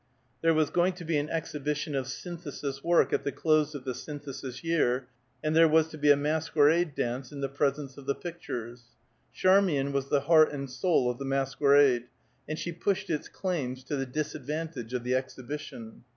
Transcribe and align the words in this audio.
There 0.41 0.55
was 0.55 0.71
going 0.71 0.93
to 0.93 1.05
be 1.05 1.19
an 1.19 1.29
exhibition 1.29 1.93
of 1.93 2.07
Synthesis 2.07 2.83
work 2.83 3.13
at 3.13 3.23
the 3.23 3.31
close 3.31 3.75
of 3.75 3.85
the 3.85 3.93
Synthesis 3.93 4.63
year, 4.63 5.07
and 5.43 5.55
there 5.55 5.67
was 5.67 5.89
to 5.89 5.97
be 5.99 6.09
a 6.09 6.15
masquerade 6.15 6.95
dance 6.95 7.31
in 7.31 7.41
the 7.41 7.47
presence 7.47 7.97
of 7.99 8.07
the 8.07 8.15
pictures. 8.15 8.85
Charmian 9.31 9.91
was 9.93 10.09
the 10.09 10.21
heart 10.21 10.51
and 10.53 10.67
soul 10.71 11.07
of 11.11 11.19
the 11.19 11.25
masquerade, 11.25 12.07
and 12.49 12.57
she 12.57 12.71
pushed 12.71 13.11
its 13.11 13.29
claims 13.29 13.83
to 13.83 13.95
the 13.95 14.07
disadvantage 14.07 14.95
of 14.95 15.03
the 15.03 15.13
exhibition. 15.13 16.03